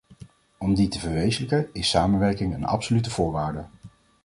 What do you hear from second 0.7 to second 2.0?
die te verwezenlijken is